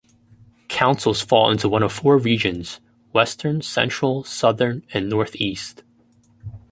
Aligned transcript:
Councils 0.67 1.21
fall 1.21 1.51
into 1.51 1.69
one 1.69 1.83
of 1.83 1.93
four 1.93 2.17
regions: 2.17 2.79
Western, 3.13 3.61
Central, 3.61 4.23
Southern, 4.23 4.83
and 4.95 5.07
Northeast. 5.07 5.83